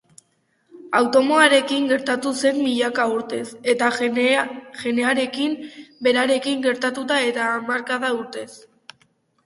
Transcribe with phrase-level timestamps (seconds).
[0.99, 3.43] Atomoarekin gertatu zen milaka urtez,
[3.75, 5.57] eta genearekin
[6.09, 8.53] berarekin gertatu da hamarka urtez.